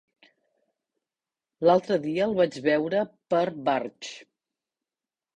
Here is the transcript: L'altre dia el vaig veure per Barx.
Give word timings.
L'altre 1.67 1.97
dia 2.05 2.23
el 2.29 2.33
vaig 2.39 2.57
veure 2.67 3.01
per 3.35 3.43
Barx. 3.69 4.15